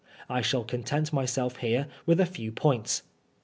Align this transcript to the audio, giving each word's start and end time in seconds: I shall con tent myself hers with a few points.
I 0.27 0.41
shall 0.41 0.63
con 0.63 0.81
tent 0.81 1.13
myself 1.13 1.57
hers 1.57 1.85
with 2.07 2.19
a 2.19 2.25
few 2.25 2.51
points. 2.51 3.03